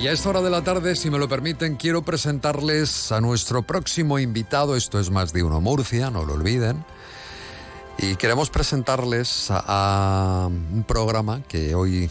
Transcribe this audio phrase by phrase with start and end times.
[0.00, 3.60] Y a esta hora de la tarde, si me lo permiten, quiero presentarles a nuestro
[3.62, 4.74] próximo invitado.
[4.74, 6.86] Esto es Más de Uno Murcia, no lo olviden.
[7.98, 12.08] Y queremos presentarles a, a un programa que hoy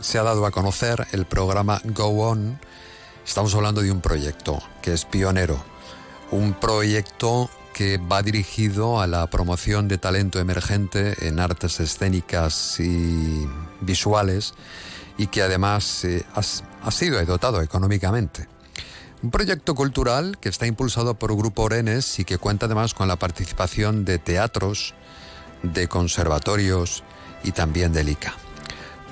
[0.00, 2.58] se ha dado a conocer, el programa Go On.
[3.24, 5.62] Estamos hablando de un proyecto que es pionero,
[6.32, 13.48] un proyecto que va dirigido a la promoción de talento emergente en artes escénicas y
[13.80, 14.54] visuales
[15.20, 16.24] y que además eh,
[16.82, 18.46] ha, sido dotado económicamente.
[19.22, 23.16] Un proyecto cultural que está impulsado por Grupo Orenes y que cuenta además con la
[23.16, 24.94] participación de teatros,
[25.62, 27.04] de conservatorios
[27.44, 28.34] y también del ICA.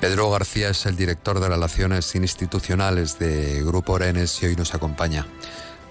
[0.00, 5.26] Pedro García es el director de Relaciones Institucionales de Grupo Orenes y hoy nos acompaña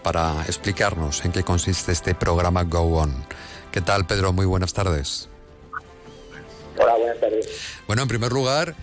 [0.02, 3.14] para explicarnos en qué consiste este programa Go On.
[3.72, 4.31] ¿Qué tal, Pedro?
[4.31, 5.28] Muy buenas tardes.
[6.80, 7.48] Hola, buenas tardes.
[7.86, 8.75] Bueno, en primer lugar,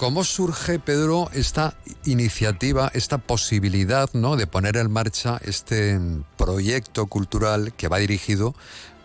[0.00, 1.74] ¿Cómo surge, Pedro, esta
[2.06, 4.36] iniciativa, esta posibilidad ¿no?
[4.36, 5.98] de poner en marcha este
[6.38, 8.54] proyecto cultural que va dirigido,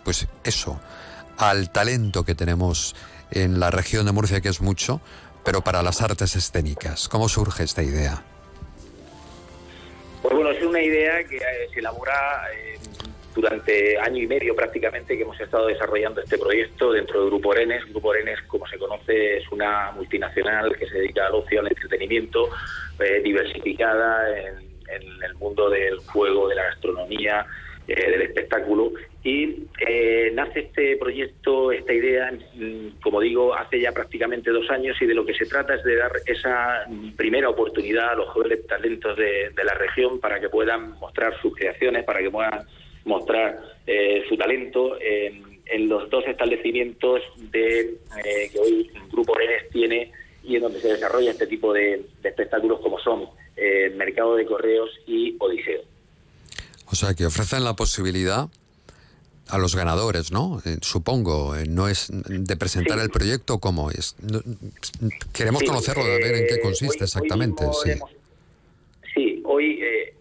[0.06, 0.80] pues eso,
[1.38, 2.96] al talento que tenemos
[3.30, 5.02] en la región de Murcia, que es mucho,
[5.44, 7.10] pero para las artes escénicas?
[7.10, 8.24] ¿Cómo surge esta idea?
[10.22, 11.42] Pues bueno, es una idea que
[11.74, 12.14] se elabora
[12.56, 12.80] eh,
[13.36, 17.86] durante año y medio prácticamente que hemos estado desarrollando este proyecto dentro del Grupo Orenes.
[17.90, 22.50] Grupo Orenes, como se conoce, es una multinacional que se dedica al ocio, al entretenimiento,
[23.00, 27.46] eh, diversificada en, el mundo del juego, de la gastronomía,
[27.88, 28.94] eh, del espectáculo.
[29.24, 32.32] Y eh, nace este proyecto, esta idea,
[33.02, 35.96] como digo, hace ya prácticamente dos años y de lo que se trata es de
[35.96, 36.86] dar esa
[37.18, 41.56] primera oportunidad a los jóvenes talentos de, de la región para que puedan mostrar sus
[41.56, 42.66] creaciones, para que puedan
[43.06, 47.22] mostrar eh, su talento en, en, los dos establecimientos
[47.52, 50.12] de eh, que hoy el Grupo Orenes tiene
[50.44, 54.46] y en donde se desarrolla este tipo de, de espectáculos como son eh, Mercado de
[54.46, 55.82] Correos y Odiseo.
[56.88, 58.50] O sea, que ofrecen la posibilidad
[59.48, 60.62] a los ganadores, ¿no?
[60.66, 63.04] Eh, supongo, eh, no es de presentar sí.
[63.04, 64.16] el proyecto como es.
[64.22, 64.42] No,
[65.34, 67.66] queremos sí, conocerlo, de ver en qué consiste hoy, exactamente.
[67.66, 67.92] Hoy sí.
[67.92, 68.16] Hemos, eh,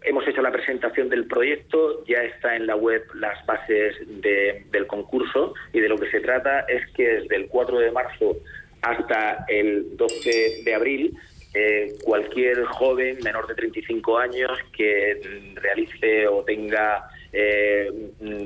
[0.04, 4.86] hemos hecho la presentación del proyecto, ya está en la web las bases de, del
[4.86, 8.36] concurso y de lo que se trata es que desde el 4 de marzo
[8.82, 11.16] hasta el 12 de abril
[11.54, 15.20] eh, cualquier joven menor de 35 años que
[15.54, 17.90] realice o tenga eh,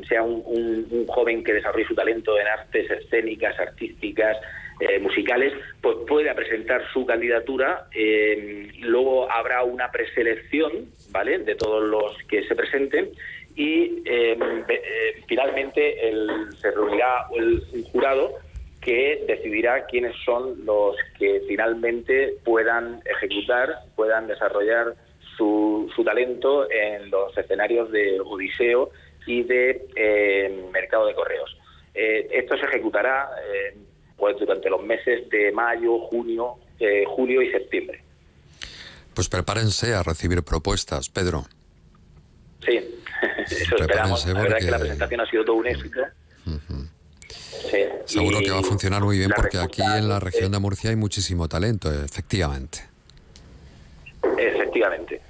[0.09, 4.37] sea un, joven que desarrolle su talento en artes escénicas, artísticas,
[4.81, 7.87] eh, musicales, pues pueda presentar su candidatura.
[7.95, 13.11] Eh, luego habrá una preselección, ¿vale?, de todos los que se presenten
[13.57, 14.39] y eh,
[15.27, 16.29] finalmente el,
[16.61, 18.35] se reunirá el, un jurado
[18.81, 24.95] que decidirá quiénes son los que finalmente puedan ejecutar, puedan desarrollar
[25.37, 28.91] su, su talento en los escenarios de Odiseo
[29.27, 31.57] y de eh, Mercado de Correos.
[31.95, 33.77] Eh, esto se ejecutará eh,
[34.19, 38.03] pues durante los meses de mayo, junio, eh, julio y septiembre.
[39.15, 41.47] Pues prepárense a recibir propuestas, Pedro.
[42.65, 42.79] Sí,
[43.51, 44.27] eso esperamos.
[44.27, 44.59] La verdad porque...
[44.59, 46.01] es que la presentación ha sido todo un éxito.
[46.47, 46.89] Uh -huh.
[47.71, 50.91] Sí, Seguro que va a funcionar muy bien porque aquí en la región de Murcia
[50.91, 52.81] hay muchísimo talento, efectivamente.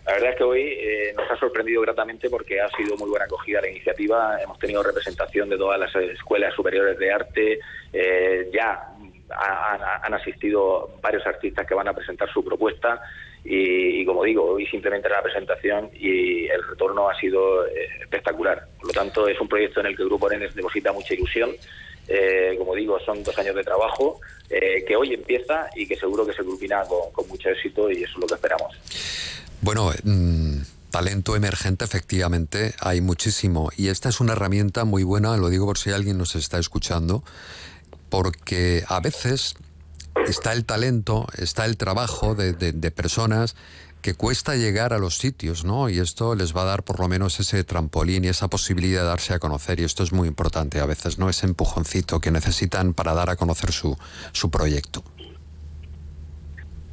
[0.07, 3.25] La verdad es que hoy eh, nos ha sorprendido gratamente porque ha sido muy buena
[3.25, 4.41] acogida la iniciativa.
[4.43, 7.59] Hemos tenido representación de todas las escuelas superiores de arte.
[7.93, 8.89] Eh, ya
[9.31, 13.01] han, asistido varios artistas que van a presentar su propuesta.
[13.45, 18.67] Y, como digo, hoy simplemente la presentación y el retorno ha sido eh, espectacular.
[18.79, 21.51] Por lo tanto, es un proyecto en el que el Grupo Orenes deposita mucha ilusión.
[22.09, 26.27] Eh, como digo, son dos años de trabajo eh, que hoy empieza y que seguro
[26.27, 28.75] que se culmina con, mucho éxito y eso es lo que esperamos.
[29.61, 30.61] Bueno, mmm,
[30.91, 35.77] talento emergente efectivamente hay muchísimo y esta es una herramienta muy buena, lo digo por
[35.77, 37.23] si alguien nos está escuchando,
[38.09, 39.55] porque a veces
[40.27, 43.55] está el talento, está el trabajo de, de, de personas
[44.03, 45.89] que cuesta llegar a los sitios, ¿no?
[45.89, 49.09] Y esto les va a dar por lo menos ese trampolín y esa posibilidad de
[49.09, 49.81] darse a conocer.
[49.81, 51.29] Y esto es muy importante a veces, ¿no?
[51.29, 53.97] Ese empujoncito que necesitan para dar a conocer su,
[54.33, 55.03] su proyecto.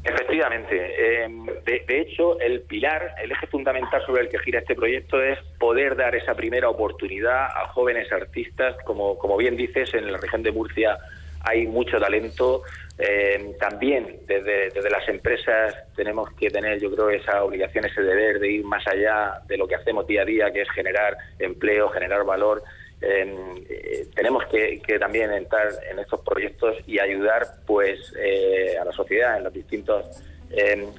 [0.05, 1.23] Efectivamente.
[1.23, 5.39] Em, de, hecho, el pilar, el eje fundamental sobre el que gira este proyecto es
[5.59, 8.75] poder dar esa primera oportunidad a jóvenes artistas.
[8.85, 10.99] Como, como bien dices, en la región de Murcia
[11.45, 12.63] hay mucho talento.
[12.97, 18.51] Em, también desde, las empresas tenemos que tener, yo creo, esa obligación, ese deber de
[18.51, 22.23] ir más allá de lo que hacemos día a día, que es generar empleo, generar
[22.23, 22.63] valor.
[23.01, 29.37] Eh, tenemos que, también entrar en estos proyectos y ayudar pues eh, a la sociedad
[29.37, 30.23] en las distintas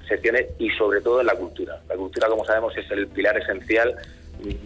[0.07, 1.81] secciones y sobre todo en la cultura.
[1.89, 3.97] La cultura, como sabemos, es el pilar esencial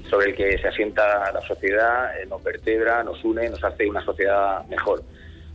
[0.08, 4.04] sobre el que se asienta la sociedad, eh, nos vertebra, nos une, nos hace una
[4.04, 5.02] sociedad mejor.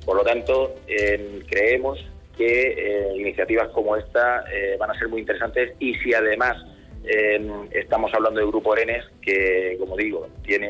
[0.06, 0.76] Por lo tanto,
[1.50, 2.00] creemos
[2.38, 4.46] que iniciativas como esta
[4.78, 6.58] van a ser muy interesantes y si además
[7.72, 10.68] estamos hablando de Grupo Orenes, que, como digo, tiene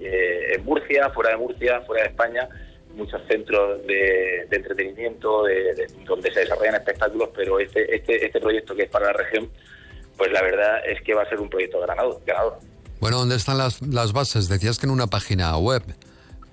[0.00, 2.48] eh, en Murcia, fuera de Murcia, fuera de España,
[2.94, 8.84] muchos centros de, entretenimiento de, donde se desarrollan espectáculos, pero este, este, este proyecto que
[8.84, 9.48] es para la región,
[10.16, 12.20] pues la verdad es que va a ser un proyecto ganador.
[12.26, 12.58] ganador.
[13.00, 14.48] Bueno, ¿dónde están las, las bases?
[14.48, 15.82] Decías que en una página web.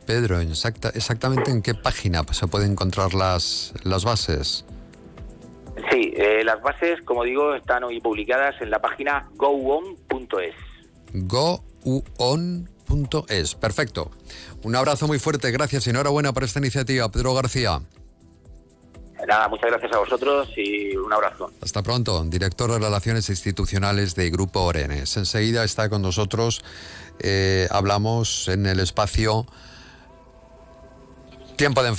[0.06, 4.66] Pedro, exacta, exactamente en qué página se pueden encontrar las, las bases.
[5.92, 10.56] Sí, eh, las bases, como digo, están hoy publicadas en la página goon.es.
[11.14, 12.66] Goon.es,
[13.56, 14.12] perfecto.
[14.64, 17.82] Un abrazo muy fuerte, gracias y enhorabuena por esta iniciativa, Pedro García.
[19.28, 21.52] Nada, muchas gracias a vosotros y un abrazo.
[21.62, 25.18] Hasta pronto, director de Relaciones Institucionales de Grupo Orenes.
[25.18, 26.64] Enseguida está con nosotros,
[27.20, 29.48] eh, hablamos en el espacio
[31.56, 31.96] Tiempo de enfermedad.